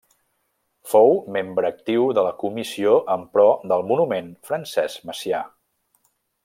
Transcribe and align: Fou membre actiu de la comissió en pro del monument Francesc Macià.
Fou 0.93 1.11
membre 1.35 1.69
actiu 1.73 2.07
de 2.19 2.25
la 2.29 2.33
comissió 2.45 2.97
en 3.17 3.29
pro 3.37 3.47
del 3.73 3.87
monument 3.93 4.35
Francesc 4.51 5.09
Macià. 5.11 5.45